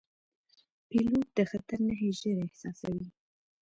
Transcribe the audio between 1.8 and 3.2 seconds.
نښې ژر احساسوي.